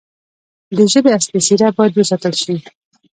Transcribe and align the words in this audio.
د 0.75 0.77
ژبې 0.93 1.11
اصلي 1.17 1.39
څیره 1.47 1.67
باید 1.77 1.93
وساتل 1.95 2.33
شي. 2.43 2.55